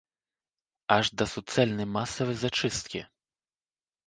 Аж 0.95 1.11
да 1.21 1.27
суцэльнай 1.33 1.87
масавай 1.99 2.37
зачысткі. 2.45 2.99